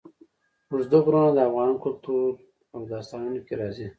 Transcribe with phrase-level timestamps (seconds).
[0.71, 2.29] اوږده غرونه د افغان کلتور
[2.69, 3.87] په داستانونو کې راځي.